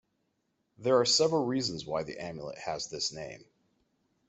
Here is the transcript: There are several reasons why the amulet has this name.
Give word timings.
There 0.79 0.97
are 0.99 1.05
several 1.05 1.45
reasons 1.45 1.85
why 1.85 2.01
the 2.01 2.17
amulet 2.17 2.57
has 2.57 2.87
this 2.87 3.11
name. 3.11 3.45